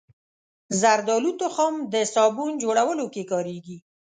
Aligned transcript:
زردالو 0.81 1.31
تخم 1.41 1.73
د 1.93 1.95
صابون 2.13 2.51
جوړولو 2.63 3.05
کې 3.13 3.23
کارېږي. 3.31 3.77